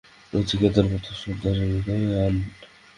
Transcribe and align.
নচিকেতার 0.33 0.85
মত 0.91 1.05
শ্রদ্ধা 1.19 1.51
হৃদয়ে 1.57 2.07
আন। 2.25 2.35